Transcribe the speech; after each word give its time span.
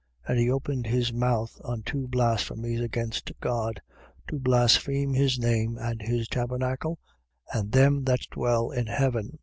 13:6. 0.27 0.29
And 0.31 0.39
he 0.39 0.49
opened 0.49 0.87
his 0.87 1.13
mouth 1.13 1.61
unto 1.63 2.07
blasphemies 2.07 2.81
against 2.81 3.31
God, 3.39 3.83
to 4.29 4.39
blaspheme 4.39 5.13
his 5.13 5.37
name 5.37 5.77
and 5.77 6.01
his 6.01 6.27
tabernacle 6.27 6.97
and 7.53 7.71
them 7.71 8.05
that 8.05 8.25
dwell 8.31 8.71
in 8.71 8.87
heaven. 8.87 9.37